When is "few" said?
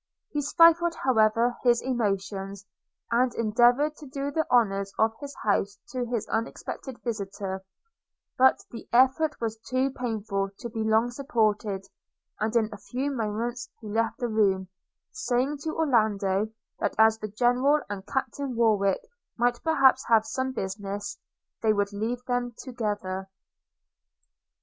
12.79-13.11